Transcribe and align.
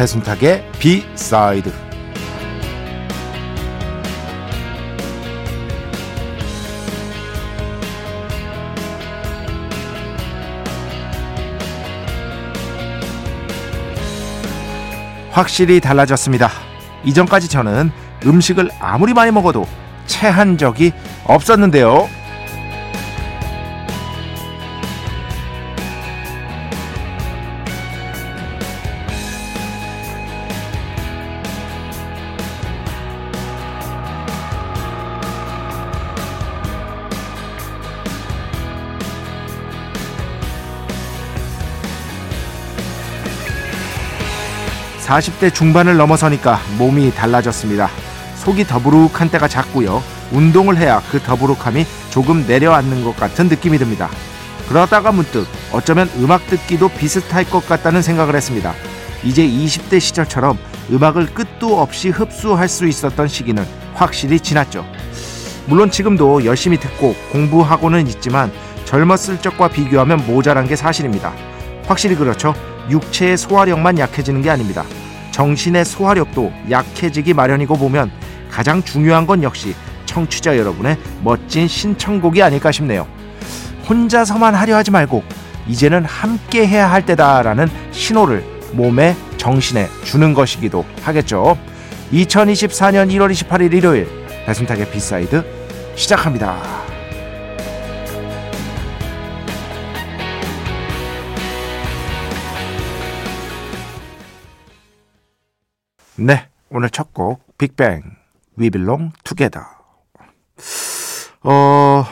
배순탁의 0.00 0.64
비사이드 0.78 1.70
확실히 15.30 15.80
달라졌습니다. 15.80 16.48
이전까지 17.04 17.48
저는 17.48 17.92
음식을 18.24 18.70
아무리 18.80 19.12
많이 19.12 19.30
먹어도 19.30 19.66
체한 20.06 20.56
적이 20.56 20.92
없었는데요. 21.24 22.08
40대 45.10 45.52
중반을 45.52 45.96
넘어서니까 45.96 46.60
몸이 46.78 47.12
달라졌습니다. 47.12 47.90
속이 48.36 48.64
더부룩한 48.64 49.28
때가 49.30 49.48
잦고요. 49.48 50.00
운동을 50.30 50.76
해야 50.76 51.02
그 51.10 51.18
더부룩함이 51.18 51.84
조금 52.10 52.46
내려앉는 52.46 53.02
것 53.02 53.16
같은 53.16 53.48
느낌이 53.48 53.76
듭니다. 53.78 54.08
그러다가 54.68 55.10
문득 55.10 55.48
어쩌면 55.72 56.08
음악 56.18 56.46
듣기도 56.46 56.88
비슷할 56.88 57.44
것 57.44 57.66
같다는 57.66 58.02
생각을 58.02 58.36
했습니다. 58.36 58.72
이제 59.24 59.44
20대 59.44 59.98
시절처럼 59.98 60.56
음악을 60.92 61.34
끝도 61.34 61.80
없이 61.80 62.10
흡수할 62.10 62.68
수 62.68 62.86
있었던 62.86 63.26
시기는 63.26 63.66
확실히 63.94 64.38
지났죠. 64.38 64.86
물론 65.66 65.90
지금도 65.90 66.44
열심히 66.44 66.78
듣고 66.78 67.16
공부하고는 67.32 68.06
있지만 68.06 68.52
젊었을 68.84 69.40
적과 69.42 69.68
비교하면 69.68 70.24
모자란 70.24 70.68
게 70.68 70.76
사실입니다. 70.76 71.32
확실히 71.88 72.14
그렇죠. 72.14 72.54
육체의 72.90 73.36
소화력만 73.36 73.98
약해지는 73.98 74.42
게 74.42 74.50
아닙니다. 74.50 74.84
정신의 75.30 75.84
소화력도 75.84 76.52
약해지기 76.70 77.34
마련이고 77.34 77.76
보면 77.76 78.10
가장 78.50 78.82
중요한 78.82 79.26
건 79.26 79.42
역시 79.42 79.74
청취자 80.06 80.58
여러분의 80.58 80.98
멋진 81.22 81.68
신청곡이 81.68 82.42
아닐까 82.42 82.72
싶네요. 82.72 83.06
혼자서만 83.88 84.54
하려 84.54 84.76
하지 84.76 84.90
말고 84.90 85.22
이제는 85.68 86.04
함께 86.04 86.66
해야 86.66 86.90
할 86.90 87.06
때다라는 87.06 87.68
신호를 87.92 88.44
몸에 88.72 89.16
정신에 89.36 89.88
주는 90.04 90.34
것이기도 90.34 90.84
하겠죠. 91.02 91.56
2024년 92.12 93.10
1월 93.12 93.32
28일 93.32 93.72
일요일 93.72 94.08
배순탁의 94.46 94.90
B 94.90 95.01
side 95.01 95.44
시작합니다. 95.94 96.89
네, 106.20 106.50
오늘 106.68 106.90
첫 106.90 107.14
곡 107.14 107.56
빅뱅 107.56 108.02
Belong 108.58 109.14
Together. 109.24 109.66
어 111.42 112.04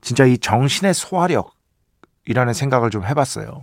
진짜 0.00 0.24
이 0.24 0.36
정신의 0.36 0.94
소화력이라는 0.94 2.52
생각을 2.54 2.90
좀 2.90 3.04
해봤어요. 3.04 3.62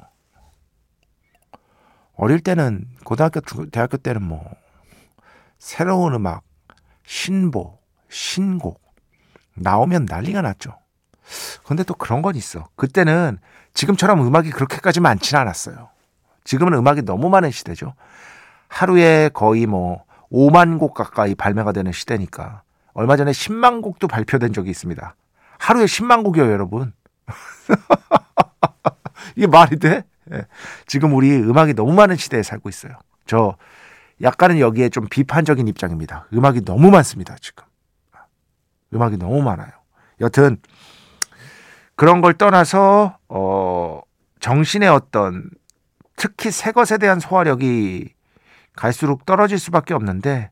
어릴 2.15 2.39
때는 2.39 2.85
고등학교 3.03 3.41
대학교 3.71 3.97
때는 3.97 4.23
뭐 4.23 4.49
새로운 5.57 6.13
음악 6.13 6.43
신보 7.05 7.77
신곡 8.09 8.81
나오면 9.55 10.05
난리가 10.05 10.41
났죠. 10.41 10.77
근데 11.65 11.83
또 11.83 11.93
그런 11.93 12.21
건 12.21 12.37
있어. 12.37 12.69
그때는 12.77 13.37
지금처럼 13.73 14.25
음악이 14.25 14.51
그렇게까지 14.51 15.01
많지는 15.01 15.41
않았어요. 15.41 15.89
지금은 16.45 16.73
음악이 16.75 17.01
너무 17.01 17.29
많은 17.29 17.51
시대죠. 17.51 17.93
하루에 18.75 19.29
거의 19.33 19.67
뭐 19.67 20.03
5만 20.29 20.79
곡 20.79 20.93
가까이 20.93 21.33
발매가 21.33 21.71
되는 21.71 21.93
시대니까 21.93 22.63
얼마 22.93 23.15
전에 23.15 23.31
10만 23.31 23.81
곡도 23.81 24.09
발표된 24.09 24.51
적이 24.51 24.71
있습니다. 24.71 25.15
하루에 25.59 25.85
10만 25.85 26.25
곡이요, 26.25 26.51
여러분. 26.51 26.91
이게 29.37 29.47
말이 29.47 29.79
돼? 29.79 30.03
예. 30.33 30.45
지금 30.87 31.13
우리 31.13 31.33
음악이 31.33 31.73
너무 31.73 31.93
많은 31.93 32.17
시대에 32.17 32.43
살고 32.43 32.67
있어요. 32.67 32.99
저 33.25 33.55
약간은 34.21 34.59
여기에 34.59 34.89
좀 34.89 35.07
비판적인 35.09 35.69
입장입니다. 35.69 36.27
음악이 36.33 36.65
너무 36.65 36.91
많습니다, 36.91 37.37
지금. 37.39 37.63
음악이 38.93 39.15
너무 39.15 39.41
많아요. 39.41 39.71
여튼 40.19 40.57
그런 41.95 42.19
걸 42.19 42.33
떠나서 42.33 43.19
어 43.29 44.01
정신의 44.41 44.89
어떤 44.89 45.49
특히 46.17 46.51
새 46.51 46.73
것에 46.73 46.97
대한 46.97 47.21
소화력이 47.21 48.15
갈수록 48.75 49.25
떨어질 49.25 49.57
수밖에 49.59 49.93
없는데 49.93 50.51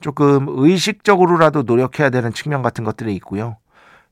조금 0.00 0.46
의식적으로라도 0.48 1.62
노력해야 1.62 2.10
되는 2.10 2.32
측면 2.32 2.62
같은 2.62 2.84
것들이 2.84 3.14
있고요. 3.16 3.56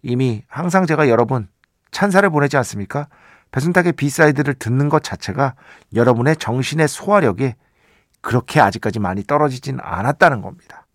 이미 0.03 0.45
항상 0.49 0.87
제가 0.87 1.09
여러분 1.09 1.49
찬사를 1.91 2.29
보내지 2.31 2.57
않습니까? 2.59 3.09
배순탁의 3.53 3.93
B 3.93 4.00
side를 4.00 4.55
듣는 4.55 4.89
것 4.89 5.03
자체가 5.03 5.55
여러분의 5.95 6.37
정신의 6.37 6.89
소화력이 6.89 7.55
그렇게 8.21 8.61
아직까지 8.61 8.99
많이 8.99 9.23
떨어지진 9.23 9.79
않았다는 9.81 10.43
겁니다. 10.43 10.87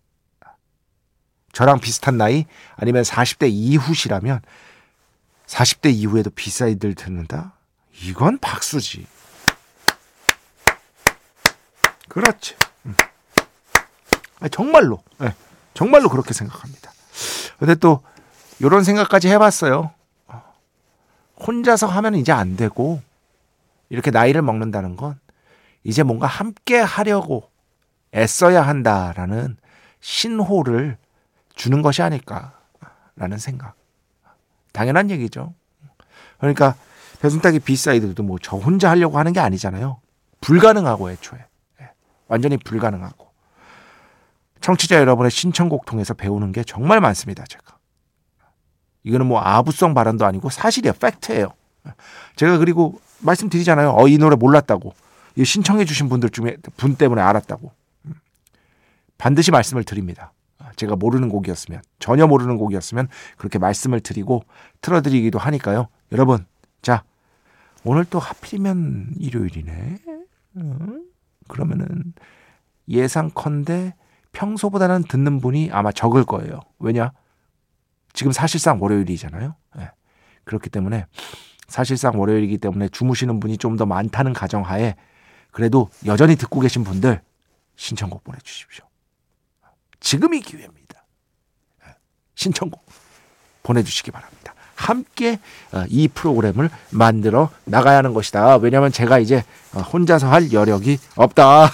저랑 1.52 1.80
비슷한 1.80 2.16
나이 2.16 2.44
아니면 2.76 3.02
40대 3.02 3.48
이후시라면 3.50 4.40
40대 5.46 5.92
이후에도 5.92 6.30
B 6.30 6.37
side를 6.37 6.94
듣는다? 6.94 7.54
이건 8.02 8.38
박수지. 8.38 9.06
그렇지. 12.10 12.56
음. 12.86 12.94
정말로, 14.50 15.02
네. 15.18 15.34
정말로 15.74 16.08
그렇게 16.08 16.34
생각합니다. 16.34 16.92
근데 17.58 17.74
또 17.76 18.02
이런 18.58 18.84
생각까지 18.84 19.28
해봤어요. 19.28 19.92
혼자서 21.38 21.86
하면 21.86 22.16
이제 22.16 22.32
안 22.32 22.56
되고 22.56 23.00
이렇게 23.88 24.10
나이를 24.10 24.42
먹는다는 24.42 24.96
건 24.96 25.18
이제 25.84 26.02
뭔가 26.02 26.26
함께 26.26 26.78
하려고 26.78 27.48
애써야 28.14 28.60
한다라는 28.62 29.56
신호를 30.00 30.98
주는 31.54 31.80
것이 31.80 32.02
아닐까라는 32.02 33.38
생각. 33.38 33.74
당연한 34.72 35.10
얘기죠. 35.10 35.54
그러니까 36.38 36.74
배순탁의 37.20 37.60
비사이드도 37.60 38.22
뭐 38.22 38.38
저 38.42 38.56
혼자 38.56 38.90
하려고 38.90 39.18
하는 39.18 39.32
게 39.32 39.40
아니잖아요. 39.40 40.00
불가능하고 40.40 41.10
애초에. 41.10 41.38
완전히 42.30 42.56
불가능하고 42.56 43.28
청취자 44.60 44.96
여러분의 44.96 45.30
신청곡 45.30 45.84
통해서 45.84 46.14
배우는 46.14 46.52
게 46.52 46.62
정말 46.62 47.00
많습니다. 47.00 47.44
제가 47.44 47.76
이거는 49.02 49.26
뭐 49.26 49.40
아부성 49.40 49.94
발언도 49.94 50.24
아니고 50.24 50.48
사실이에요. 50.48 50.94
팩트예요. 50.94 51.52
제가 52.36 52.58
그리고 52.58 53.00
말씀드리잖아요. 53.20 53.94
어, 53.96 54.08
이 54.08 54.16
노래 54.18 54.36
몰랐다고. 54.36 54.94
이 55.36 55.44
신청해 55.44 55.84
주신 55.86 56.08
분들 56.08 56.30
중에 56.30 56.56
분 56.76 56.96
때문에 56.96 57.20
알았다고. 57.20 57.72
반드시 59.18 59.50
말씀을 59.50 59.84
드립니다. 59.84 60.32
제가 60.76 60.96
모르는 60.96 61.30
곡이었으면 61.30 61.82
전혀 61.98 62.26
모르는 62.26 62.56
곡이었으면 62.56 63.08
그렇게 63.38 63.58
말씀을 63.58 64.00
드리고 64.00 64.44
틀어드리기도 64.82 65.38
하니까요. 65.38 65.88
여러분, 66.12 66.46
자 66.82 67.02
오늘 67.82 68.04
또 68.04 68.18
하필이면 68.18 69.14
일요일이네. 69.18 69.98
그러면은 71.50 72.14
예상컨대 72.88 73.94
평소보다는 74.32 75.04
듣는 75.04 75.40
분이 75.40 75.70
아마 75.72 75.90
적을 75.92 76.24
거예요. 76.24 76.60
왜냐? 76.78 77.12
지금 78.12 78.32
사실상 78.32 78.80
월요일이잖아요. 78.80 79.54
네. 79.76 79.90
그렇기 80.44 80.70
때문에 80.70 81.06
사실상 81.68 82.18
월요일이기 82.18 82.58
때문에 82.58 82.88
주무시는 82.88 83.40
분이 83.40 83.58
좀 83.58 83.76
더 83.76 83.86
많다는 83.86 84.32
가정하에 84.32 84.94
그래도 85.50 85.90
여전히 86.06 86.36
듣고 86.36 86.60
계신 86.60 86.84
분들 86.84 87.20
신청곡 87.76 88.24
보내주십시오. 88.24 88.84
지금이 90.00 90.40
기회입니다. 90.40 91.04
네. 91.84 91.94
신청곡 92.34 92.84
보내주시기 93.62 94.10
바랍니다. 94.10 94.54
함께 94.80 95.38
어, 95.72 95.84
이 95.88 96.08
프로그램을 96.08 96.70
만들어 96.90 97.50
나가야 97.66 97.98
하는 97.98 98.14
것이다. 98.14 98.56
왜냐하면 98.56 98.90
제가 98.90 99.18
이제 99.18 99.44
어, 99.74 99.80
혼자서 99.80 100.30
할 100.30 100.52
여력이 100.52 100.98
없다. 101.16 101.70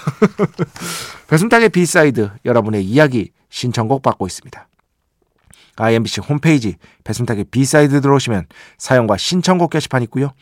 배순탁의 1.29 1.69
B 1.69 1.81
side 1.81 2.31
여러분의 2.45 2.85
이야기 2.85 3.31
신청곡 3.49 4.03
받고 4.03 4.27
있습니다. 4.27 4.69
IMBC 5.77 6.21
홈페이지 6.23 6.77
배순탁의 7.05 7.45
B 7.45 7.56
side 7.56 8.01
들어오시면 8.01 8.47
사연과 8.79 9.17
신청곡 9.17 9.71
게시판 9.71 10.03
있고요. 10.05 10.33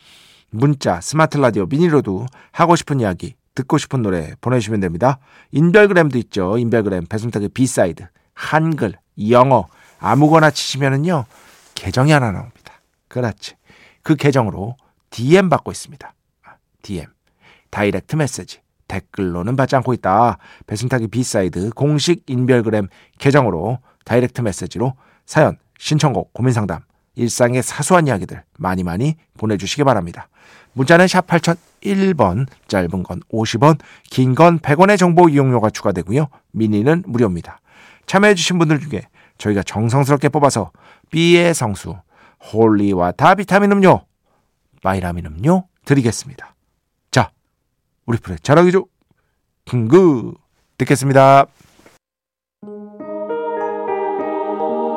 문자, 0.49 1.01
스마트 1.01 1.37
라디오, 1.37 1.65
미니로도 1.65 2.25
하고 2.51 2.75
싶은 2.75 2.99
이야기, 2.99 3.35
듣고 3.53 3.77
싶은 3.77 4.01
노래 4.01 4.33
보내주시면 4.41 4.79
됩니다. 4.79 5.19
인별그램도 5.51 6.17
있죠. 6.19 6.57
인별그램 6.57 7.05
배순탁의 7.07 7.49
B 7.49 7.61
side 7.61 8.07
한글, 8.33 8.93
영어 9.29 9.67
아무거나 9.99 10.49
치시면은요. 10.49 11.25
계정이 11.75 12.11
하나 12.11 12.31
나옵니다. 12.31 12.54
그렇지. 13.15 13.55
그 14.03 14.15
계정으로 14.15 14.75
DM 15.09 15.47
받고 15.47 15.71
있습니다. 15.71 16.13
DM. 16.81 17.05
direct 17.69 18.17
message. 18.17 18.59
댓글로는 18.89 19.55
받지 19.55 19.77
않고 19.77 19.93
있다. 19.93 20.37
배순탁의 20.67 21.07
B 21.07 21.19
side 21.19 21.69
공식 21.71 22.23
인별그램 22.27 22.89
계정으로 23.17 23.79
direct 24.03 24.41
message로 24.41 24.95
사연, 25.25 25.57
신청곡, 25.79 26.33
고민상담, 26.33 26.81
일상의 27.15 27.63
사소한 27.63 28.07
이야기들 28.07 28.43
많이 28.59 28.83
많이 28.83 29.15
보내주시기 29.37 29.85
바랍니다. 29.85 30.27
문자는 30.73 31.07
샵 31.07 31.25
8001번, 31.25 32.47
짧은 32.67 33.03
건 33.03 33.21
50원, 33.31 33.79
긴 34.11 34.35
건 34.35 34.59
100원의 34.59 34.99
정보 34.99 35.29
이용료가 35.29 35.69
추가되고요. 35.69 36.27
미니는 36.51 37.05
무료입니다. 37.07 37.59
참여해주신 38.07 38.59
분들 38.59 38.81
중에 38.81 39.03
저희가 39.37 39.63
정성스럽게 39.63 40.29
뽑아서 40.29 40.71
B의 41.11 41.53
성수, 41.53 41.95
홀리와 42.53 43.11
다비타민 43.13 43.71
음료, 43.71 44.01
바이라민 44.81 45.25
음료 45.25 45.67
드리겠습니다. 45.85 46.55
자, 47.11 47.31
우리 48.05 48.17
프레 48.17 48.37
잘하기죠? 48.37 48.85
궁그 49.65 50.33
듣겠습니다. 50.77 51.45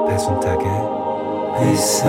배순탁의 0.08 0.68
회사 1.60 2.08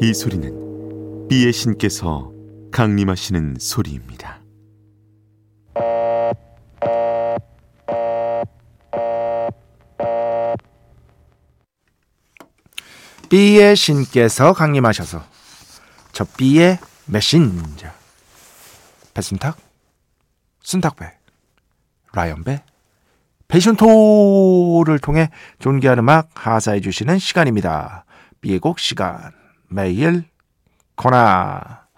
이 0.00 0.12
소리는 0.12 1.28
B의 1.28 1.52
신께서 1.52 2.30
강림하시는 2.72 3.56
소리입니다. 3.58 4.43
B의 13.34 13.74
신께서 13.74 14.52
강림하셔서 14.52 15.20
저 16.12 16.24
B의 16.36 16.78
메신저 17.06 17.88
배순탁 19.12 19.56
순탁배 20.62 21.12
라이언배 22.12 22.62
패션토를 23.48 25.00
통해 25.00 25.30
존귀한 25.58 25.98
음악 25.98 26.28
하사해 26.34 26.80
주시는 26.80 27.18
시간입니다. 27.18 28.04
B의 28.40 28.60
곡 28.60 28.78
시간 28.78 29.32
매일 29.66 30.22
코나 30.94 31.88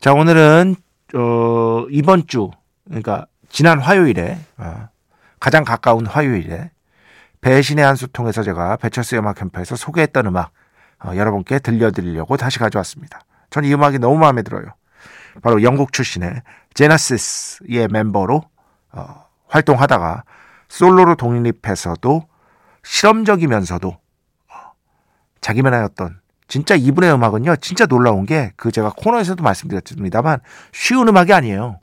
자 0.00 0.14
오늘은 0.14 0.74
어, 1.14 1.86
이번 1.92 2.26
주 2.26 2.50
그러니까 2.86 3.26
지난 3.50 3.78
화요일에 3.78 4.40
어, 4.56 4.88
가장 5.38 5.62
가까운 5.62 6.06
화요일에 6.06 6.72
배신의 7.40 7.84
한 7.84 7.96
수 7.96 8.08
통해서 8.08 8.42
제가 8.42 8.76
배철수 8.76 9.16
음악 9.16 9.36
캠프에서 9.36 9.76
소개했던 9.76 10.26
음악 10.26 10.50
어, 11.04 11.12
여러분께 11.14 11.58
들려드리려고 11.58 12.36
다시 12.36 12.58
가져왔습니다. 12.58 13.20
저는 13.50 13.68
이 13.68 13.74
음악이 13.74 13.98
너무 13.98 14.18
마음에 14.18 14.42
들어요. 14.42 14.64
바로 15.42 15.62
영국 15.62 15.92
출신의 15.92 16.42
제너시스의 16.74 17.88
멤버로 17.88 18.42
어, 18.92 19.26
활동하다가 19.48 20.24
솔로로 20.68 21.14
독립해서도 21.16 22.26
실험적이면서도 22.82 23.88
어, 23.88 24.54
자기만의 25.40 25.82
어떤 25.82 26.20
진짜 26.48 26.74
이분의 26.74 27.12
음악은요 27.12 27.56
진짜 27.56 27.86
놀라운 27.86 28.24
게 28.24 28.52
그 28.56 28.70
제가 28.72 28.92
코너에서도 28.96 29.42
말씀드렸습니다만 29.42 30.40
쉬운 30.72 31.08
음악이 31.08 31.32
아니에요. 31.32 31.80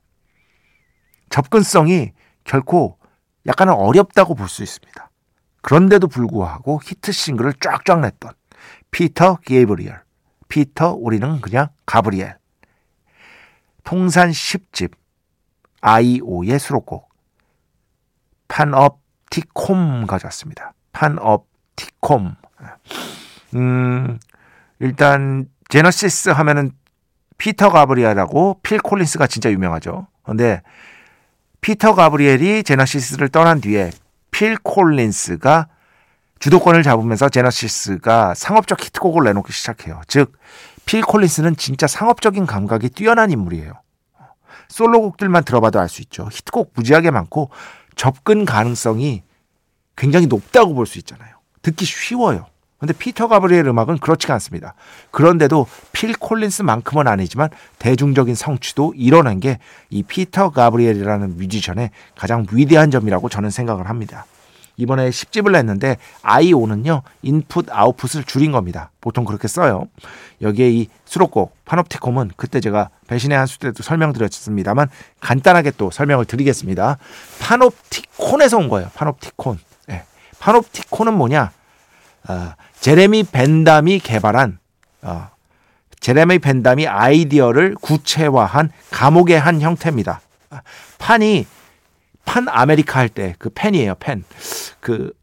접근성이 1.29 2.13
결코 2.43 2.97
약간은 3.45 3.73
어렵다고 3.73 4.35
볼 4.35 4.47
수 4.47 4.63
있습니다. 4.63 5.09
그런데도 5.63 6.07
불구하고 6.07 6.79
히트 6.83 7.11
싱글을 7.11 7.53
쫙쫙 7.59 8.01
냈던 8.01 8.33
피터 8.91 9.37
게이브리얼. 9.37 10.03
피터 10.49 10.93
우리는 10.93 11.41
그냥 11.41 11.69
가브리엘. 11.85 12.37
통산 13.83 14.29
10집 14.29 14.91
i/o의 15.81 16.59
수록곡 16.59 17.09
Panopticom 18.47 20.05
가져왔습니다. 20.05 20.73
Panopticom. 20.91 22.35
음, 23.55 24.19
일단 24.79 25.47
제너시스 25.69 26.29
하면은 26.29 26.71
피터 27.37 27.71
가브리엘하고 27.71 28.59
필 28.63 28.79
콜린스가 28.79 29.27
진짜 29.27 29.49
유명하죠. 29.49 30.07
근데 30.23 30.61
피터 31.61 31.95
가브리엘이 31.95 32.63
제너시스를 32.63 33.29
떠난 33.29 33.59
뒤에 33.59 33.91
필 34.33 34.57
콜린스가 34.57 35.67
주도권을 36.39 36.83
잡으면서 36.83 37.29
제너시스가 37.29 38.33
상업적 38.33 38.83
히트곡을 38.83 39.23
내놓기 39.25 39.53
시작해요. 39.53 40.01
즉, 40.07 40.33
필 40.85 41.01
콜린스는 41.01 41.55
진짜 41.55 41.87
상업적인 41.87 42.45
감각이 42.45 42.89
뛰어난 42.89 43.31
인물이에요. 43.31 43.71
솔로곡들만 44.67 45.45
들어봐도 45.45 45.79
알 45.79 45.87
수 45.87 46.01
있죠. 46.01 46.27
히트곡 46.31 46.73
무지하게 46.75 47.11
많고 47.11 47.51
접근 47.95 48.43
가능성이 48.43 49.23
굉장히 49.95 50.25
높다고 50.25 50.73
볼 50.73 50.85
수 50.87 50.97
있잖아요. 50.97 51.35
듣기 51.61 51.85
쉬워요. 51.85 52.47
근데 52.83 52.91
피터 52.91 53.29
가브리엘 53.29 53.65
음악은 53.65 53.99
그렇지가 53.99 54.33
않습니다. 54.33 54.73
그런데도 55.09 55.67
필 55.93 56.11
콜린스만큼은 56.11 57.07
아니지만 57.07 57.47
대중적인 57.79 58.35
성취도 58.35 58.93
이뤄낸 58.97 59.39
게 59.39 59.82
이 59.82 60.03
피터 60.05 60.49
가브리엘이라는 60.49 61.37
뮤지션의 61.37 61.91
가장 62.17 62.45
위대한 62.51 62.91
점이라고 62.91 63.29
저는 63.29 63.51
생각을 63.51 63.87
합니다. 63.87 64.25
이번에 64.75 65.11
10집을 65.11 65.53
냈는데 65.53 65.95
IO는요 66.23 67.03
인풋 67.21 67.67
아웃풋을 67.71 68.25
줄인 68.25 68.51
겁니다. 68.51 68.91
보통 68.99 69.23
그렇게 69.23 69.47
써요. 69.47 69.87
여기에 70.41 70.71
이 70.71 70.89
수록곡 71.05 71.55
Panopticom은 71.63 72.31
그때 72.35 72.59
제가 72.59 72.89
배신의 73.07 73.37
한수 73.37 73.59
때도 73.59 73.81
설명드렸습니다만 73.81 74.89
간단하게 75.21 75.71
또 75.77 75.89
설명을 75.89 76.25
드리겠습니다. 76.25 76.97
파놉티콘에서 77.39 78.57
온 78.57 78.67
거예요. 78.67 78.89
파놉티콘. 78.93 79.57
네. 79.87 80.03
파놉티콘은 80.39 81.13
뭐냐? 81.13 81.51
어, 82.27 82.53
제레미 82.83 83.23
벤담이 83.23 83.99
개발한 83.99 84.59
어, 85.03 85.29
제레미 86.01 86.37
벤담이 86.37 86.85
아이디어를 86.85 87.75
구체화한 87.75 88.71
감옥의 88.91 89.39
한 89.39 89.61
형태입니다. 89.61 90.19
pan이 90.99 91.47
Pan 92.25 92.49
America 92.49 92.99
할 92.99 93.07
때 93.07 93.35
그 93.39 93.49
pan이에요, 93.55 93.95
pan. 94.01 94.25
그 94.81 95.13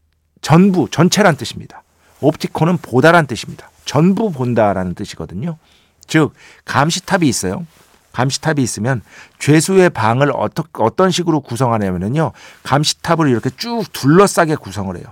전부, 0.41 0.89
전체란 0.91 1.37
뜻입니다. 1.37 1.83
opticon은 2.23 2.79
보다란 2.79 3.27
뜻입니다. 3.27 3.71
전부 3.85 4.33
본다라는 4.33 4.95
뜻이거든요. 4.95 5.59
즉, 6.07 6.33
감시탑이 6.65 7.29
있어요. 7.29 7.67
감시탑이 8.13 8.63
있으면 8.63 9.03
죄수의 9.39 9.91
방을 9.91 10.33
어떠, 10.35 10.65
어떤 10.79 11.11
식으로 11.11 11.41
구성하냐면요. 11.41 12.33
감시탑을 12.63 13.29
이렇게 13.29 13.51
쭉 13.51 13.85
둘러싸게 13.93 14.57
구성을 14.57 14.97
해요. 14.97 15.05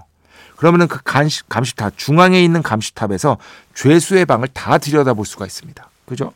그러면은 0.59 0.89
그 0.89 1.01
감시, 1.05 1.43
감시탑, 1.49 1.97
중앙에 1.97 2.43
있는 2.43 2.63
감시탑에서 2.63 3.39
죄수의 3.75 4.27
방을 4.27 4.49
다 4.49 4.77
들여다 4.79 5.15
볼 5.15 5.25
수가 5.25 5.47
있습니다. 5.47 5.89
그죠? 6.05 6.33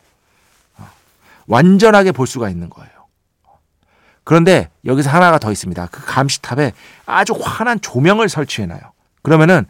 어. 0.77 0.89
완전하게 1.47 2.13
볼 2.13 2.25
수가 2.25 2.49
있는 2.49 2.69
거예요. 2.69 2.89
그런데 4.23 4.69
여기서 4.85 5.09
하나가 5.09 5.39
더 5.39 5.51
있습니다. 5.51 5.89
그 5.91 6.05
감시탑에 6.05 6.71
아주 7.05 7.33
환한 7.37 7.81
조명을 7.81 8.29
설치해놔요. 8.29 8.79
그러면은 9.23 9.65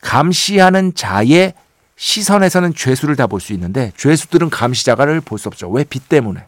감시하는 0.00 0.94
자의 0.94 1.52
시선에서는 1.96 2.74
죄수를 2.74 3.14
다 3.16 3.26
볼 3.26 3.40
수 3.40 3.52
있는데 3.52 3.92
죄수들은 3.98 4.48
감시자가를 4.48 5.20
볼 5.20 5.38
수 5.38 5.48
없죠. 5.48 5.68
왜? 5.68 5.84
빛 5.84 6.08
때문에. 6.08 6.46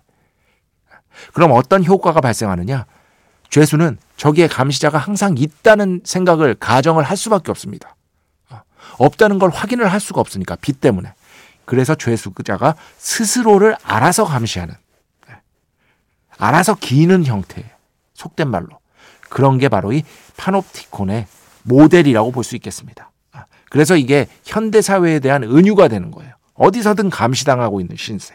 그럼 1.35 1.53
어떤 1.53 1.85
효과가 1.85 2.23
발생하느냐? 2.23 2.87
죄수는 3.51 3.99
저기에 4.25 4.49
감시자가 4.49 4.97
항상 4.97 5.35
있다는 5.37 6.01
생각을 6.03 6.55
가정을 6.55 7.05
할 7.05 7.15
수밖에 7.15 7.51
없습니다. 7.51 7.95
어, 8.49 8.63
없다는 8.97 9.39
걸 9.39 9.51
확인을 9.51 9.93
할 9.93 10.01
수가 10.01 10.19
없으니까 10.23 10.57
빛 10.63 10.81
때문에. 10.81 11.13
그래서 11.67 11.95
죄수자가 11.95 12.75
스스로를 12.97 13.77
알아서 13.83 14.25
감시하는, 14.25 14.75
네. 15.29 15.35
알아서 16.39 16.75
기는 16.75 17.27
형태예요. 17.27 17.69
속된 18.15 18.49
말로. 18.49 18.79
그런 19.29 19.59
게 19.59 19.69
바로 19.69 19.93
이 19.93 20.03
파놉티콘의 20.39 21.27
모델이라고 21.65 22.33
볼 22.33 22.45
수 22.45 22.57
있겠습니다. 22.57 23.11
아, 23.33 23.45
그래서 23.69 23.95
이게 23.95 24.27
현대 24.47 24.81
사회에 24.81 25.21
대한 25.21 25.43
은유가 25.43 25.89
되는 25.89 26.11
거예요. 26.11 26.33
어디서든 26.55 27.11
감시당하고 27.11 27.83
있는 27.83 27.97
신세. 27.99 28.35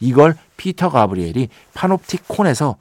이걸 0.00 0.38
피터 0.56 0.88
가브리엘이 0.88 1.50
파놉티콘에서 1.74 2.76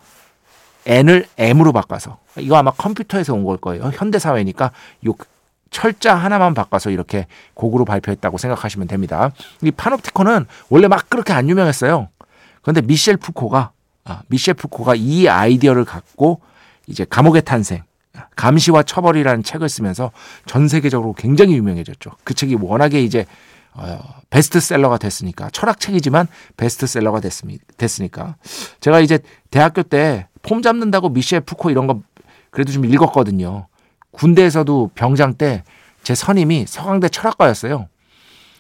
N을 0.86 1.26
M으로 1.38 1.72
바꿔서 1.72 2.18
이거 2.38 2.56
아마 2.58 2.72
컴퓨터에서 2.72 3.34
온 3.34 3.44
걸 3.46 3.58
거예요. 3.58 3.92
현대 3.94 4.20
사회니까 4.20 4.72
요 5.08 5.14
철자 5.72 6.16
하나만 6.16 6.54
바꿔서 6.54 6.90
이렇게 6.90 7.28
곡으로 7.54 7.86
발표했다고 7.86 8.38
생각하시면 8.38 8.88
됩니다. 8.88 9.32
이 9.62 9.72
파놉티콘은 9.72 10.46
원래 10.70 10.88
막 10.88 11.10
그렇게 11.10 11.34
안 11.34 11.50
유명했어요. 11.50 12.08
그런데 12.62 12.82
미셸 12.82 13.18
푸코가 13.18 13.72
아, 14.06 14.22
미셸 14.28 14.54
푸코가 14.54 14.96
이 14.96 15.28
아이디어를 15.28 15.84
갖고 15.86 16.40
이제 16.88 17.06
감옥의 17.10 17.44
탄생, 17.44 17.82
감시와 18.36 18.84
처벌이라는 18.84 19.44
책을 19.44 19.68
쓰면서 19.68 20.12
전 20.46 20.68
세계적으로 20.68 21.14
굉장히 21.14 21.56
유명해졌죠. 21.56 22.12
그 22.24 22.34
책이 22.36 22.56
워낙에 22.62 23.02
이제 23.02 23.26
어, 23.74 24.00
베스트셀러가 24.30 24.98
됐으니까 24.98 25.50
철학책이지만 25.50 26.28
베스트셀러가 26.56 27.20
됐으니까 27.78 28.36
제가 28.80 29.02
이제 29.02 29.20
대학교 29.52 29.84
때 29.84 30.28
폼 30.48 30.62
잡는다고 30.62 31.10
미셸 31.10 31.42
푸코 31.42 31.70
이런 31.70 31.88
거 31.88 32.02
그래도 32.52 32.72
좀 32.72 32.86
읽었거든요. 32.86 33.68
군대에서도 34.12 34.92
병장 34.96 35.34
때 35.36 35.64
제 36.06 36.14
선임이 36.14 36.66
서강대 36.68 37.10
철학과였어요. 37.10 37.90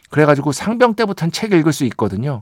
그래가지고 0.10 0.52
상병 0.52 0.96
때부터는 0.96 1.32
책 1.32 1.54
읽을 1.54 1.72
수 1.72 1.86
있거든요. 1.86 2.42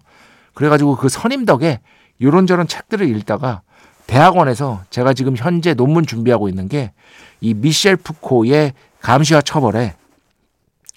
그래가지고 0.54 0.96
그 0.96 1.10
선임 1.10 1.46
덕에 1.46 1.82
이런저런 2.20 2.68
책들을 2.68 3.06
읽다가 3.18 3.62
대학원에서 4.08 4.84
제가 4.90 5.14
지금 5.14 5.36
현재 5.36 5.74
논문 5.74 6.06
준비하고 6.06 6.48
있는 6.50 6.70
게 6.70 6.94
이 7.42 7.54
미셸 7.54 7.98
푸코의 7.98 8.72
감시와 9.02 9.42
처벌에 9.42 9.96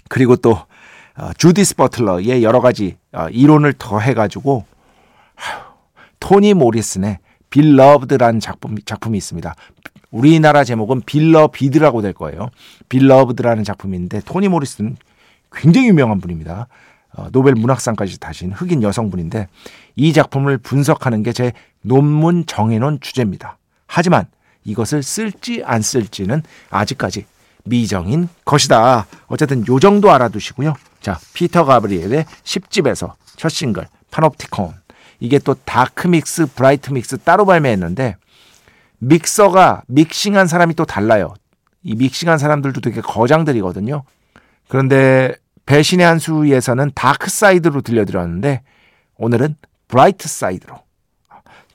그리고 0.09 0.37
또 0.37 0.53
어, 1.17 1.33
주디스 1.37 1.75
버틀러의 1.75 2.45
여러 2.45 2.61
가지 2.61 2.97
어, 3.13 3.27
이론을 3.31 3.73
더해가지고 3.73 4.65
토니 6.21 6.55
모리슨의 6.55 7.19
Beloved라는 7.57 8.39
작품, 8.41 8.77
작품이 8.85 9.17
있습니다. 9.17 9.55
우리나라 10.11 10.63
제목은 10.63 11.03
빌러비드라고 11.07 12.03
될 12.03 12.13
거예요. 12.13 12.51
Beloved라는 12.91 13.65
작품인데 13.65 14.21
토니 14.27 14.49
모리슨은 14.49 14.97
굉장히 15.53 15.89
유명한 15.89 16.21
분입니다. 16.21 16.69
어, 17.15 17.29
노벨 17.33 17.55
문학상까지 17.55 18.21
타신 18.21 18.53
흑인 18.53 18.83
여성분인데 18.83 19.49
이 19.97 20.13
작품을 20.13 20.59
분석하는 20.59 21.23
게 21.23 21.33
제 21.33 21.53
논문 21.81 22.45
정해놓은 22.45 23.01
주제입니다. 23.01 23.57
하지만 23.87 24.27
이것을 24.65 25.03
쓸지 25.03 25.63
안 25.65 25.81
쓸지는 25.81 26.43
아직까지 26.69 27.25
미정인 27.65 28.29
것이다. 28.45 29.07
어쨌든 29.29 29.67
요 29.67 29.81
정도 29.81 30.11
알아두시고요. 30.11 30.75
자, 31.01 31.19
피터 31.33 31.65
가브리엘의 31.65 32.27
10집에서 32.45 33.13
첫 33.37 33.49
싱글 33.49 33.87
Panopticom 34.11 34.75
이게 35.21 35.39
또 35.39 35.55
dark 35.55 36.09
mix, 36.09 36.47
bright 36.55 36.93
mix 36.93 37.19
따로 37.19 37.47
발매했는데 37.47 38.17
믹서가 38.99 39.83
믹싱한 39.89 40.47
사람이 40.47 40.75
또 40.75 40.85
달라요. 40.85 41.35
이 41.83 41.95
믹싱한 41.95 42.39
사람들도 42.39 42.81
되게 42.81 43.01
거장들이거든요. 43.01 44.03
그런데 44.69 45.35
배신의 45.67 46.07
한 46.07 46.19
수에서는 46.19 46.93
dark 46.95 47.31
side로 47.31 47.81
들려드렸는데 47.83 48.63
오늘은 49.17 49.57
bright 49.89 50.29
side로 50.29 50.77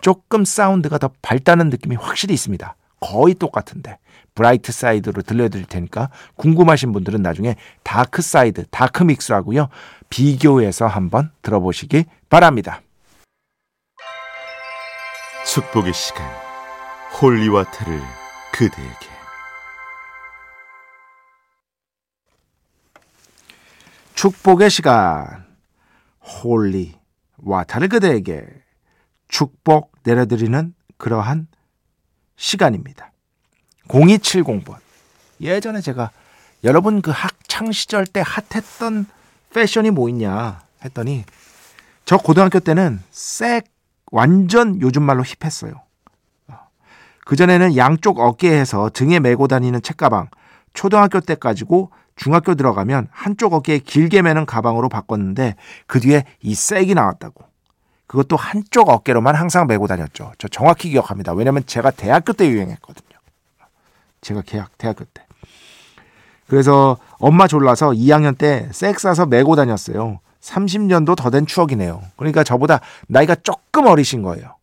조금 0.02 0.46
사운드가 0.46 0.98
더 0.98 1.12
밝다는 1.22 1.70
느낌이 1.70 1.96
확실히 1.96 2.34
있습니다. 2.34 2.76
거의 3.00 3.34
똑같은데 3.36 3.98
bright 4.36 4.72
side로 4.72 5.22
들려드릴 5.22 5.66
테니까 5.66 6.10
궁금하신 6.36 6.92
분들은 6.94 7.22
나중에 7.22 7.56
dark 7.84 8.22
side, 8.22 8.66
dark 8.72 9.04
mix하고요. 9.04 9.70
비교해서 10.10 10.88
한번 10.88 11.32
들어보시기 11.42 12.06
바랍니다. 12.30 12.82
축복의 15.46 15.94
시간 15.94 16.24
holy 17.20 17.44
water를 17.44 18.00
그대에게 18.54 19.08
축복의 24.14 24.70
시간 24.70 25.46
holy 26.22 26.94
water를 27.38 27.90
그대에게 27.90 28.46
축복 29.28 29.92
내려드리는 30.04 30.76
그러한 30.98 31.48
시간입니다. 32.36 33.12
0270번. 33.88 34.78
예전에 35.42 35.82
제가 35.82 36.12
여러분 36.64 37.02
그 37.02 37.10
학창 37.10 37.72
시절 37.72 38.06
때 38.06 38.22
핫했던 38.24 39.08
패션이 39.54 39.90
뭐 39.90 40.08
있냐 40.10 40.62
했더니 40.86 41.26
저 42.06 42.18
고등학교 42.18 42.60
때는 42.60 43.02
색 43.10 43.71
완전 44.12 44.80
요즘 44.82 45.04
말로 45.04 45.24
힙했어요. 45.24 45.74
그전에는 47.26 47.78
양쪽 47.78 48.20
어깨에서 48.20 48.90
등에 48.90 49.20
메고 49.20 49.48
다니는 49.48 49.82
책가방 49.82 50.28
초등학교 50.74 51.20
때까지고 51.20 51.92
중학교 52.16 52.56
들어가면 52.56 53.08
한쪽 53.12 53.54
어깨에 53.54 53.80
길게 53.80 54.22
매는 54.22 54.46
가방으로 54.46 54.90
바꿨는데 54.90 55.56
그 55.88 56.00
뒤에 56.00 56.26
이 56.42 56.54
색이 56.54 56.94
나왔다고. 56.94 57.46
그것도 58.06 58.36
한쪽 58.36 58.90
어깨로만 58.90 59.36
항상 59.36 59.68
메고 59.68 59.88
다녔죠. 59.88 60.34
저 60.38 60.48
정확히 60.50 60.90
기억합니다. 60.90 61.32
왜냐면 61.32 61.66
제가 61.66 61.92
대학교 61.92 62.34
때 62.34 62.50
유행했거든요. 62.50 63.18
제가 64.20 64.42
계약 64.46 64.78
대학교 64.78 65.06
때. 65.06 65.26
그래서 66.48 66.98
엄마 67.20 67.48
졸라서 67.48 67.92
2학년 67.92 68.38
때색 68.38 69.00
싸서 69.00 69.28
메고 69.28 69.56
다녔어요. 69.56 70.20
30년도 70.42 71.16
더 71.16 71.30
된 71.30 71.46
추억이네요. 71.46 72.02
그러니까 72.18 72.44
저보다 72.44 72.82
나이가 73.08 73.36
조금 73.36 73.86
어리신 73.88 74.22
거예요. 74.24 74.58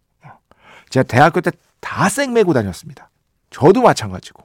제가 0.90 1.04
대학교 1.04 1.40
때다색 1.40 2.32
메고 2.32 2.52
다녔습니다. 2.52 3.10
저도 3.50 3.82
마찬가지고. 3.82 4.42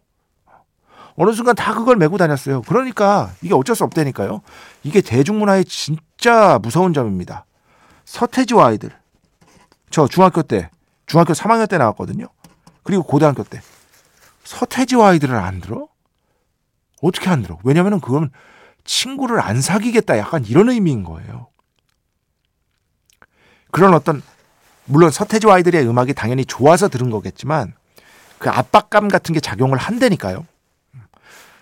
어느 1.16 1.32
순간 1.32 1.56
다 1.56 1.74
그걸 1.76 1.96
메고 1.96 2.18
다녔어요. 2.18 2.62
그러니까 2.64 3.32
이게 3.42 3.54
어쩔 3.54 3.76
수 3.76 3.84
없다니까요. 3.84 4.42
이게 4.84 5.02
대중문화의 5.02 5.66
진짜 5.66 6.60
무서운 6.62 6.94
점입니다. 6.94 7.46
서태지와 8.06 8.68
아이들. 8.68 8.92
저 9.92 10.08
중학교 10.08 10.42
때, 10.42 10.70
중학교 11.06 11.34
3학년 11.34 11.70
때 11.70 11.78
나왔거든요. 11.78 12.28
그리고 12.84 13.04
고등학교 13.04 13.44
때. 13.44 13.62
서태지와 14.44 15.10
아이들을 15.10 15.36
안 15.36 15.62
들어? 15.62 15.88
어떻게 17.02 17.30
안 17.30 17.44
들어? 17.44 17.60
왜냐면은 17.64 18.00
그건 18.00 18.32
친구를 18.86 19.40
안 19.42 19.62
사귀겠다. 19.62 20.18
약간 20.18 20.44
이런 20.46 20.70
의미인 20.70 21.04
거예요. 21.04 21.48
그런 23.72 23.94
어떤, 23.94 24.22
물론 24.86 25.10
서태지와 25.12 25.56
아이들의 25.56 25.88
음악이 25.88 26.14
당연히 26.14 26.46
좋아서 26.46 26.90
들은 26.90 27.10
거겠지만 27.10 27.74
그 28.38 28.50
압박감 28.50 29.08
같은 29.08 29.34
게 29.34 29.40
작용을 29.40 29.78
한다니까요. 29.78 30.46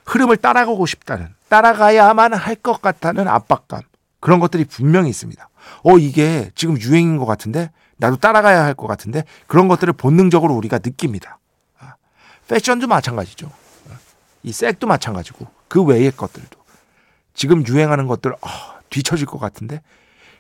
흐름을 0.06 0.38
따라가고 0.38 0.86
싶다는, 0.88 1.34
따라가야만 1.48 2.34
할 2.34 2.56
것 2.56 2.82
같다는 2.82 3.28
압박감. 3.28 3.82
그런 4.20 4.40
것들이 4.40 4.66
분명히 4.66 5.10
있습니다. 5.10 5.50
어, 5.84 5.98
이게 5.98 6.52
지금 6.56 6.80
유행인 6.82 7.18
것 7.18 7.26
같은데, 7.26 7.72
나도 7.98 8.18
따라가야 8.18 8.64
할 8.64 8.74
것 8.74 8.88
같은데, 8.88 9.24
그런 9.48 9.68
것들을 9.68 9.94
본능적으로 9.94 10.54
우리가 10.56 10.80
느낍니다. 10.80 11.40
아, 11.80 11.94
패션도 12.48 12.88
마찬가지죠. 12.88 13.52
이 14.44 14.52
색도 14.52 14.88
마찬가지고, 14.88 15.48
그 15.68 15.84
외의 15.84 16.12
것들도. 16.12 16.60
지금 17.34 17.66
유행하는 17.68 18.08
것들, 18.08 18.34
어, 18.34 18.48
뒤처질 18.90 19.26
것 19.26 19.40
같은데, 19.40 19.82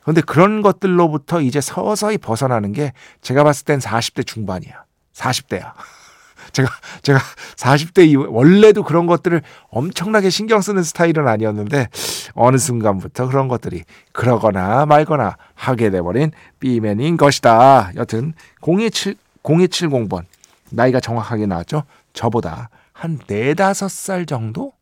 그런데 0.01 0.21
그런 0.21 0.61
것들로부터 0.61 1.41
이제 1.41 1.61
서서히 1.61 2.17
벗어나는 2.17 2.73
게 2.73 2.93
제가 3.21 3.43
봤을 3.43 3.65
땐 3.65 3.79
40대 3.79 4.25
중반이야. 4.25 4.83
40대야. 5.13 5.73
제가 6.53 6.69
제가 7.03 7.19
40대 7.55 8.07
이후 8.07 8.25
원래도 8.29 8.83
그런 8.83 9.05
것들을 9.05 9.41
엄청나게 9.69 10.29
신경 10.29 10.59
쓰는 10.59 10.83
스타일은 10.83 11.27
아니었는데 11.27 11.87
어느 12.33 12.57
순간부터 12.57 13.27
그런 13.27 13.47
것들이 13.47 13.83
그러거나 14.11 14.85
말거나 14.85 15.37
하게 15.53 15.91
돼버린 15.91 16.31
B맨인 16.59 17.15
것이다. 17.17 17.91
여튼 17.95 18.33
027 18.61 19.15
0270번 19.43 20.23
나이가 20.69 20.99
정확하게 20.99 21.45
나왔죠. 21.45 21.83
저보다 22.13 22.69
한 22.93 23.17
4, 23.27 23.53
5살 23.53 24.27
정도? 24.27 24.73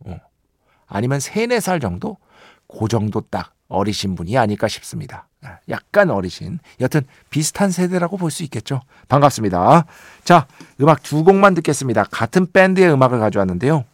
어. 0.00 0.18
아니면 0.86 1.20
3, 1.20 1.34
4살 1.48 1.80
정도? 1.80 2.16
그 2.68 2.88
정도 2.88 3.20
딱 3.20 3.52
어리신 3.68 4.14
분이 4.14 4.36
아닐까 4.38 4.68
싶습니다. 4.68 5.28
아, 5.42 5.58
약간 5.68 6.10
어리신. 6.10 6.58
여튼 6.80 7.02
비슷한 7.30 7.70
세대라고 7.70 8.16
볼 8.16 8.30
수 8.30 8.42
있겠죠. 8.44 8.80
반갑습니다. 9.08 9.84
자, 10.24 10.46
음악 10.80 11.02
두 11.02 11.24
곡만 11.24 11.54
듣겠습니다. 11.54 12.04
같은 12.04 12.50
밴드의 12.50 12.92
음악을 12.92 13.18
가져왔는데요. 13.20 13.84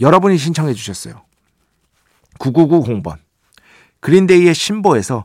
여러분이 0.00 0.38
신청해 0.38 0.74
주셨어요. 0.74 1.22
9990번. 2.38 3.16
그린데이의 4.00 4.54
신보에서 4.54 5.24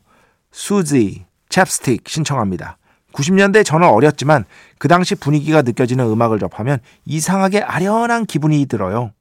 수지, 0.51 1.25
챕스틱 1.49 2.07
신청합니다. 2.07 2.77
90년대 3.13 3.65
저는 3.65 3.87
어렸지만 3.87 4.45
그 4.77 4.87
당시 4.87 5.15
분위기가 5.15 5.61
느껴지는 5.61 6.05
음악을 6.05 6.39
접하면 6.39 6.79
이상하게 7.05 7.61
아련한 7.61 8.25
기분이 8.25 8.65
들어요. 8.67 9.11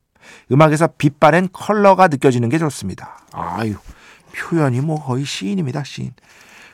음악에서 0.53 0.89
빛바랜 0.99 1.49
컬러가 1.53 2.09
느껴지는 2.09 2.49
게 2.49 2.59
좋습니다. 2.59 3.19
아유, 3.33 3.75
표현이 4.35 4.81
뭐 4.81 5.03
거의 5.03 5.25
시인입니다, 5.25 5.85
시인. 5.85 6.13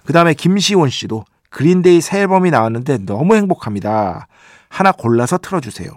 그 0.04 0.12
다음에 0.12 0.34
김시온 0.34 0.88
씨도 0.90 1.24
그린데이 1.50 2.00
새 2.00 2.20
앨범이 2.20 2.50
나왔는데 2.50 2.98
너무 3.06 3.34
행복합니다. 3.36 4.28
하나 4.68 4.92
골라서 4.92 5.38
틀어주세요. 5.38 5.90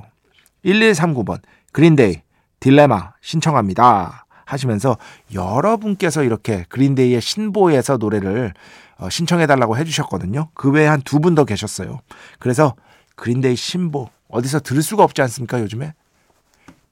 1139번 0.66 1.40
그린데이 1.72 2.22
딜레마 2.60 3.14
신청합니다. 3.22 4.26
하시면서 4.46 4.98
여러분께서 5.34 6.24
이렇게 6.24 6.66
그린데이의 6.70 7.22
신보에서 7.22 7.98
노래를 7.98 8.54
어, 8.98 9.10
신청해달라고 9.10 9.78
해주셨거든요. 9.78 10.50
그 10.54 10.72
외에 10.72 10.88
한 10.88 11.02
두 11.04 11.20
분 11.20 11.36
더 11.36 11.46
계셨어요. 11.46 12.00
그래서 12.40 12.76
그린데이 13.16 13.56
신보 13.56 14.10
어디서 14.30 14.60
들을 14.62 14.82
수가 14.82 15.04
없지 15.04 15.22
않습니까 15.22 15.60
요즘에? 15.62 15.94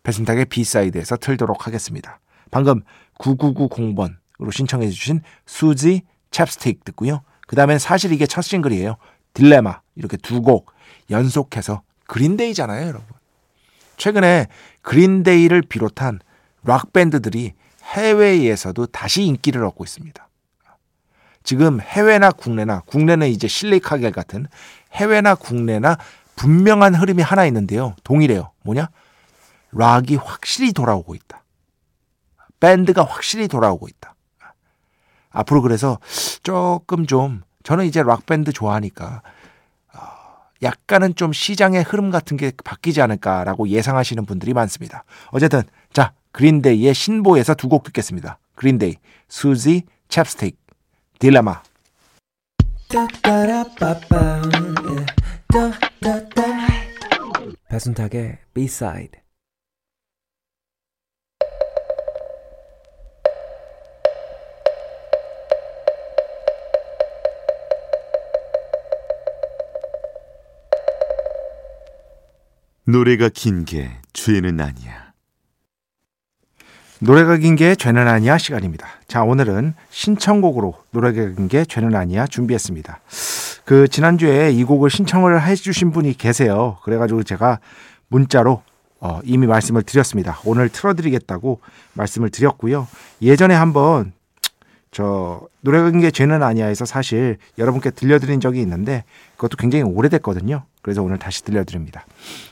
배순탁의 0.08 0.46
B 0.46 0.54
side에서 0.54 1.18
틀도록 1.18 1.68
하겠습니다. 1.68 2.20
방금 2.50 2.82
9990번으로 3.20 4.52
신청해 4.52 4.90
주신 4.90 5.22
Suzie 5.46 6.04
Chapstick 6.32 6.86
듣고요. 6.86 7.24
그 7.46 7.58
다음엔 7.58 7.78
사실 7.78 8.14
이게 8.14 8.26
첫 8.26 8.42
싱글이에요. 8.42 8.96
Dilemma 9.34 9.82
이렇게 9.96 10.16
두 10.16 10.42
곡 10.42 10.72
연속해서 11.12 11.82
그린데이잖아요 12.08 12.88
여러분. 12.88 13.06
최근에 13.98 14.48
그린데이를 14.82 15.62
비롯한 15.64 16.20
락밴드들이 16.64 17.54
해외에서도 17.84 18.86
다시 18.88 19.24
인기를 19.24 19.64
얻고 19.66 19.84
있습니다. 19.84 20.26
지금 21.44 21.82
해외나 21.82 22.32
국내나 22.32 22.82
국내는 22.86 23.28
이제 23.28 23.48
실리카겔 23.50 24.14
같은 24.14 24.48
해외나 24.94 25.36
국내나 25.36 25.98
분명한 26.38 26.96
흐름이 26.96 27.24
하나 27.24 27.46
있는데요. 27.46 27.96
동일해요. 28.04 28.52
뭐냐? 28.64 28.90
락이 29.78 30.16
확실히 30.16 30.74
돌아오고 30.74 31.16
있다. 31.16 31.44
밴드가 32.60 33.04
확실히 33.04 33.48
돌아오고 33.48 33.88
있다. 33.88 34.16
앞으로 35.30 35.62
그래서 35.62 36.00
조금 36.44 37.06
좀 37.06 37.44
저는 37.64 37.86
이제 37.86 38.02
락 38.02 38.26
밴드 38.26 38.52
좋아하니까 38.52 39.22
어, 39.94 40.00
약간은 40.64 41.16
좀 41.16 41.34
시장의 41.34 41.84
흐름 41.84 42.10
같은 42.10 42.38
게 42.38 42.52
바뀌지 42.64 43.02
않을까라고 43.02 43.68
예상하시는 43.68 44.26
분들이 44.26 44.54
많습니다. 44.54 45.04
어쨌든 45.30 45.62
자 45.94 46.14
그린데이의 46.32 46.94
신보에서 46.94 47.54
두 47.56 47.68
곡 47.68 47.84
듣겠습니다. 47.84 48.40
그린데이 48.56 48.96
수지 49.28 49.84
챕스틱 50.10 50.58
딜레마 51.20 51.62
배순탁의 57.70 58.38
B-side 58.54 59.20
노래가 72.88 73.30
긴 73.30 73.66
게 73.66 73.92
죄는 74.14 74.62
아니야. 74.62 75.08
노래가 77.00 77.38
긴 77.38 77.56
게 77.56 77.76
죄는 77.76 78.08
아니야 78.08 78.38
시간입니다. 78.38 78.88
자 79.08 79.24
오늘은 79.24 79.74
신청곡으로 79.90 80.74
노래가 80.92 81.36
긴 81.36 81.48
게 81.50 81.66
죄는 81.66 81.96
아니야 81.96 82.26
준비했습니다. 82.28 83.00
그 83.66 83.88
지난주에 83.90 84.52
이 84.52 84.64
곡을 84.64 84.90
신청을 84.90 85.46
해 85.46 85.56
주신 85.56 85.92
분이 85.92 86.18
계세요. 86.18 86.78
그래 86.84 86.98
가지고 86.98 87.24
제가 87.24 87.60
문자로 88.08 88.64
어, 89.00 89.20
이미 89.26 89.46
말씀을 89.46 89.84
드렸습니다. 89.84 90.40
오늘 90.46 90.70
틀어드리겠다고 90.70 91.60
말씀을 91.94 92.30
드렸고요. 92.30 92.88
예전에 93.22 93.54
한번 93.54 94.14
저 94.92 95.42
노래가 95.62 95.92
긴게 95.92 96.12
죄는 96.12 96.44
아니야에서 96.44 96.86
사실 96.86 97.38
여러분께 97.58 97.92
들려드린 97.92 98.40
적이 98.40 98.62
있는데 98.62 99.04
그것도 99.36 99.58
굉장히 99.58 99.84
오래됐거든요. 99.84 100.64
그래서 100.82 101.04
오늘 101.04 101.18
다시 101.18 101.44
들려드립니다. 101.44 102.06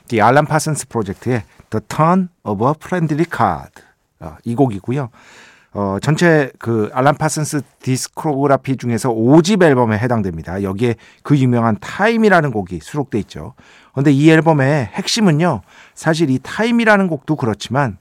The 0.07 0.21
Alan 0.21 0.45
Parsons 0.45 0.87
Project의 0.87 1.43
The 1.69 1.81
Turn 1.87 2.29
of 2.43 2.65
a 2.65 2.73
Friendly 2.77 3.25
Card 3.31 3.81
어, 4.19 4.37
이 4.43 4.55
곡이고요. 4.55 5.09
어, 5.75 5.97
전체 6.01 6.51
그 6.57 6.89
알란 6.93 7.17
파슨스 7.17 7.61
discography 7.81 8.77
중에서 8.77 9.09
5집 9.09 9.61
앨범에 9.61 9.97
해당됩니다. 9.97 10.63
여기에 10.63 10.95
그 11.21 11.37
유명한 11.37 11.77
Time이라는 11.81 12.51
곡이 12.51 12.79
수록돼 12.81 13.19
있죠. 13.19 13.55
근데 13.93 14.09
이 14.11 14.31
앨범의 14.31 14.85
핵심은요. 14.93 15.61
사실 15.93 16.29
이 16.29 16.39
Time이라는 16.41 17.09
곡도 17.09 17.35
그렇지만 17.35 17.97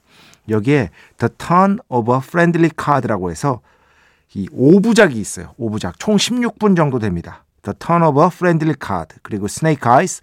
여기에 0.48 0.90
The 1.18 1.34
Turn 1.36 1.78
of 1.88 2.12
a 2.12 2.18
Friendly 2.18 2.70
Card라고 2.80 3.32
해서 3.32 3.60
이 4.34 4.48
5부작이 4.48 5.16
있어요. 5.16 5.54
5부작. 5.58 5.94
총 5.98 6.16
16분 6.16 6.76
정도 6.76 6.98
됩니다. 6.98 7.44
The 7.62 7.74
Turn 7.78 8.02
of 8.02 8.20
a 8.20 8.26
Friendly 8.26 8.74
Card 8.84 9.16
그리고 9.22 9.46
Snake 9.46 9.90
Eyes, 9.90 10.20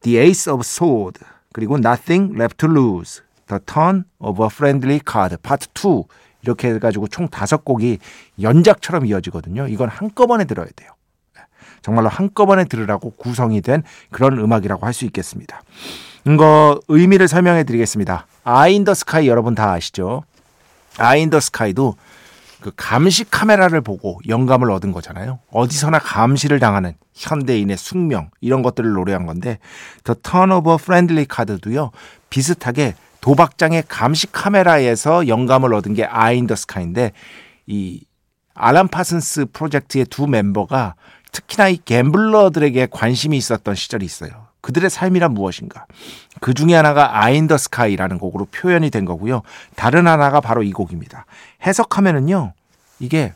The 0.00 0.18
Ace 0.18 0.52
of 0.52 0.62
Sword 0.64 1.20
그리고 1.52 1.76
Nothing 1.76 2.34
Left 2.34 2.56
to 2.58 2.68
Lose, 2.68 3.22
The 3.46 3.60
Turn 3.64 4.04
of 4.18 4.42
a 4.42 4.48
Friendly 4.50 5.00
Card 5.08 5.36
파트 5.42 5.68
2 5.74 6.04
이렇게 6.42 6.68
해가지고 6.68 7.08
총 7.08 7.28
다섯 7.28 7.64
곡이 7.64 7.98
연작처럼 8.40 9.06
이어지거든요. 9.06 9.68
이건 9.68 9.88
한꺼번에 9.88 10.44
들어야 10.44 10.66
돼요. 10.74 10.90
정말로 11.80 12.08
한꺼번에 12.08 12.64
들으라고 12.64 13.10
구성이 13.10 13.60
된 13.60 13.82
그런 14.10 14.38
음악이라고 14.38 14.86
할 14.86 14.94
수 14.94 15.04
있겠습니다. 15.04 15.62
이거 16.26 16.80
의미를 16.88 17.28
설명해 17.28 17.64
드리겠습니다. 17.64 18.26
아인 18.42 18.84
더 18.84 18.94
스카이 18.94 19.28
여러분 19.28 19.54
다 19.54 19.72
아시죠? 19.72 20.24
아인 20.96 21.28
더 21.28 21.40
스카이도 21.40 21.96
그 22.64 22.72
감시 22.76 23.24
카메라를 23.24 23.82
보고 23.82 24.18
영감을 24.26 24.70
얻은 24.70 24.90
거잖아요. 24.92 25.38
어디서나 25.50 25.98
감시를 25.98 26.60
당하는 26.60 26.94
현대인의 27.12 27.76
숙명 27.76 28.30
이런 28.40 28.62
것들을 28.62 28.90
노래한 28.90 29.26
건데 29.26 29.58
The 30.02 30.14
Turn 30.14 30.57
of 30.57 30.78
a 30.78 30.83
Friendly 30.83 31.26
Card도요. 31.26 31.90
비슷하게 32.30 32.94
도박장의 33.20 33.84
감시 33.86 34.32
카메라에서 34.32 35.28
영감을 35.28 35.74
얻은 35.74 35.92
게 35.92 36.06
Eye 36.06 36.30
in 36.30 36.46
the 36.46 36.56
Sky인데 36.56 37.12
이 37.66 38.02
알란 38.54 38.88
파슨스 38.88 39.48
프로젝트의 39.52 40.06
두 40.06 40.26
멤버가 40.26 40.94
특히나 41.32 41.68
이 41.68 41.78
갬블러들에게 41.84 42.88
관심이 42.90 43.36
있었던 43.36 43.74
시절이 43.74 44.06
있어요. 44.06 44.46
그들의 44.62 44.88
삶이란 44.88 45.34
무엇인가? 45.34 45.84
그 46.40 46.54
중에 46.54 46.74
하나가 46.74 47.22
Eye 47.22 47.36
in 47.36 47.46
the 47.46 47.58
Sky라는 47.58 48.18
곡으로 48.18 48.46
표현이 48.46 48.88
된 48.88 49.04
거고요. 49.04 49.42
다른 49.76 50.06
하나가 50.06 50.40
바로 50.40 50.62
이 50.62 50.72
곡입니다. 50.72 51.26
해석하면은요. 51.64 52.52
이게 53.00 53.32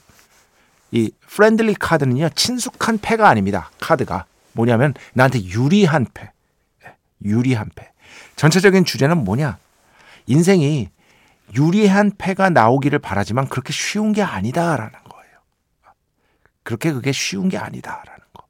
이 0.91 1.11
friendly 1.27 1.75
card는요. 1.75 2.31
친숙한 2.31 2.99
패가 2.99 3.29
아닙니다. 3.29 3.71
카드가 3.81 4.25
뭐냐면 4.53 4.95
나한테 5.15 5.45
유리한 5.45 6.07
패. 6.13 6.31
유리한 7.25 7.71
패. 7.75 7.93
전체적인 8.37 8.85
주제는 8.85 9.25
뭐냐? 9.25 9.59
인생이 10.27 10.91
유리한 11.55 12.13
패가 12.17 12.51
나오기를 12.51 12.99
바라지만 12.99 13.49
그렇게 13.49 13.73
쉬운 13.73 14.13
게 14.13 14.23
아니다라는 14.23 14.93
거예요. 14.93 15.39
그렇게 16.63 16.93
그게 16.93 17.13
쉬운 17.13 17.49
게 17.49 17.57
아니다라는 17.59 18.21
거. 18.35 18.45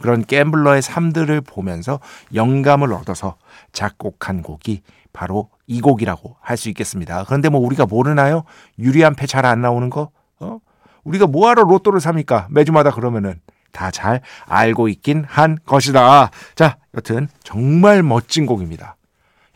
그런 0.00 0.24
갬블러의 0.24 0.82
삶들을 0.82 1.42
보면서 1.42 2.00
영감을 2.34 2.92
얻어서 2.92 3.36
작곡한 3.72 4.42
곡이 4.42 4.82
바로 5.12 5.50
이 5.66 5.80
곡이라고 5.80 6.36
할 6.40 6.56
수 6.56 6.68
있겠습니다. 6.68 7.24
그런데 7.24 7.48
뭐 7.48 7.60
우리가 7.60 7.86
모르나요? 7.86 8.44
유리한 8.78 9.14
패 9.14 9.26
잘 9.26 9.46
안 9.46 9.60
나오는 9.62 9.88
거? 9.90 10.10
어? 10.40 10.58
우리가 11.04 11.26
뭐하러 11.26 11.62
로또를 11.64 12.00
삽니까? 12.00 12.48
매주마다 12.50 12.90
그러면은 12.90 13.40
다 13.72 13.90
잘 13.90 14.20
알고 14.46 14.88
있긴 14.88 15.24
한 15.28 15.56
것이다. 15.64 16.30
자, 16.56 16.76
여튼 16.94 17.28
정말 17.44 18.02
멋진 18.02 18.46
곡입니다. 18.46 18.96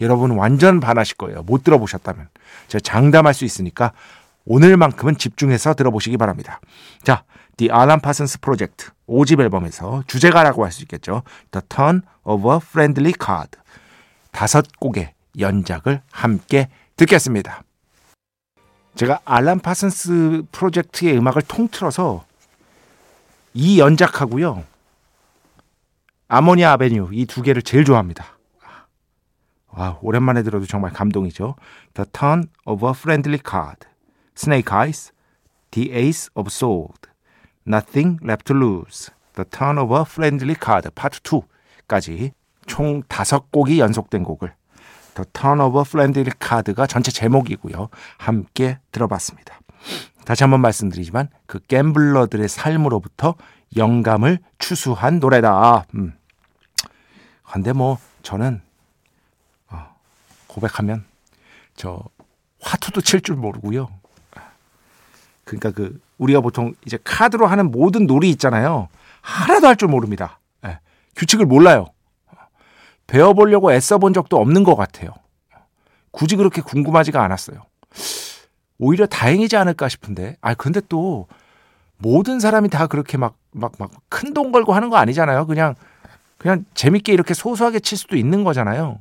여러분 0.01 0.33
완전 0.33 0.81
반하실 0.81 1.17
거예요. 1.17 1.43
못 1.43 1.65
들어보셨다면. 1.65 2.29
제가 2.69 2.81
장담할 2.83 3.35
수 3.35 3.45
있으니까 3.45 3.93
오늘만큼은 4.47 5.17
집중해서 5.17 5.75
들어보시기 5.75 6.17
바랍니다. 6.17 6.61
자, 7.03 7.25
The 7.57 7.71
Alan 7.73 8.01
Parsons 8.01 8.39
Project 8.41 8.89
5집 9.09 9.41
앨범에서 9.41 10.03
주제가라고 10.07 10.65
할 10.65 10.73
수 10.73 10.83
있겠죠. 10.83 11.23
The 11.53 11.63
Turn 11.69 12.03
of 12.25 12.49
a 12.51 12.57
Friendly 12.57 13.15
Card. 13.25 13.59
다섯 14.33 14.67
곡의 14.81 15.14
연작을 15.39 16.03
함께 16.11 16.69
듣겠습니다. 16.97 17.63
제가 18.95 19.21
알람 19.25 19.59
파슨스 19.61 20.45
프로젝트의 20.53 21.17
음악을 21.19 21.43
통틀어서 21.43 22.25
이 23.55 23.79
연작하고요. 23.81 24.65
아모니아 26.29 26.73
아베뉴 26.73 27.11
이 27.13 27.27
두 27.27 27.43
개를 27.43 27.63
제일 27.63 27.85
좋아합니다. 27.85 28.25
와, 29.69 29.99
오랜만에 30.03 30.43
들어도 30.45 30.67
정말 30.67 30.93
감동이죠. 30.93 31.57
The 31.95 32.09
Turn 32.13 32.45
of 32.65 32.87
a 32.87 32.93
Friendly 32.97 33.41
Card, 33.45 33.87
Snake 34.37 34.73
Eyes, 34.73 35.13
The 35.73 35.91
Ace 35.93 36.29
of 36.35 36.49
Swords, 36.49 37.11
Nothing 37.67 38.19
Left 38.23 38.45
to 38.47 38.57
Lose, 38.57 39.11
The 39.35 39.45
Turn 39.51 39.79
of 39.79 39.93
a 39.95 40.03
Friendly 40.03 40.55
Card 40.63 40.89
파트 40.95 41.21
2까지 41.21 42.31
총 42.67 43.03
다섯 43.09 43.51
곡이 43.51 43.81
연속된 43.81 44.23
곡을 44.23 44.55
The 45.15 45.27
Turn 45.33 45.61
of 45.61 45.77
a 45.79 45.83
Friendly 45.87 46.31
Card가 46.41 46.87
전체 46.87 47.11
제목이고요. 47.11 47.89
함께 48.19 48.79
들어봤습니다. 48.93 49.59
다시 50.25 50.43
한번 50.43 50.61
말씀드리지만 50.61 51.29
그 51.47 51.61
갬블러들의 51.61 52.49
삶으로부터 52.49 53.35
영감을 53.77 54.39
추수한 54.59 55.19
노래다. 55.19 55.85
음. 55.97 56.15
근데 57.51 57.73
뭐 57.73 57.99
저는 58.23 58.61
어, 59.69 59.95
고백하면 60.49 61.05
저 61.77 62.03
화투도 62.61 63.03
칠 63.03 63.21
줄 63.21 63.37
모르고요. 63.37 63.89
그러니까 65.45 65.71
그 65.71 66.01
우리가 66.19 66.41
보통 66.41 66.75
이제 66.87 66.99
카드로 67.05 67.47
하는 67.47 67.71
모든 67.71 68.07
놀이 68.07 68.31
있잖아요. 68.31 68.89
하나도 69.21 69.67
할 69.69 69.77
줄 69.77 69.89
모릅니다. 69.89 70.41
예, 70.67 70.81
규칙을 71.17 71.45
몰라요. 71.47 71.87
배워보려고 73.07 73.73
애써본 73.73 74.15
적도 74.15 74.39
없는 74.39 74.65
것 74.65 74.77
같아요. 74.77 75.11
굳이 76.11 76.37
그렇게 76.37 76.63
궁금하지가 76.63 77.23
않았어요. 77.23 77.63
오히려 78.79 79.07
다행이지 79.07 79.57
않을까 79.57 79.89
싶은데. 79.89 80.37
아, 80.41 80.55
근데 80.55 80.81
또 80.89 81.27
모든 81.99 82.41
사람이 82.41 82.69
다 82.69 82.87
그렇게 82.87 83.17
막, 83.17 83.37
막, 83.53 83.73
막 83.79 83.91
큰 84.11 84.35
돈 84.35 84.53
걸고 84.53 84.73
하는 84.75 84.91
거 84.91 84.97
아니잖아요. 84.97 85.47
그냥, 85.47 85.75
그냥 86.39 86.65
재밌게 86.75 87.13
이렇게 87.13 87.35
소소하게 87.35 87.81
칠 87.81 87.97
수도 87.97 88.17
있는 88.17 88.45
거잖아요. 88.45 89.01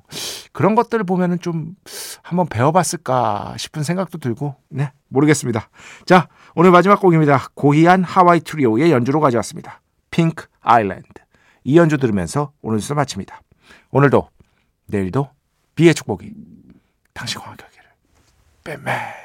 그런 0.52 0.76
것들을 0.76 1.04
보면은 1.06 1.40
좀 1.40 1.76
한번 2.22 2.48
배워봤을까 2.48 3.56
싶은 3.58 3.84
생각도 3.84 4.18
들고, 4.20 4.56
네, 4.70 4.92
모르겠습니다. 5.10 5.70
자, 6.06 6.28
오늘 6.56 6.72
마지막 6.72 7.00
곡입니다. 7.02 7.48
고희한 7.56 8.04
하와이 8.04 8.40
트리오의 8.42 8.92
연주로 8.92 9.20
가져왔습니다. 9.20 9.82
핑크 10.12 10.46
아일랜드. 10.62 11.08
이 11.64 11.78
연주 11.78 11.98
들으면서 11.98 12.52
오늘 12.62 12.80
주소 12.80 12.94
마칩니다. 12.96 13.42
오늘도, 13.92 14.30
내일도 14.88 15.30
비의 15.76 15.94
축복이 15.94 16.34
당신과 17.14 17.48
함께 17.48 17.64
하기를. 17.64 17.86
뱀맨. 18.64 19.23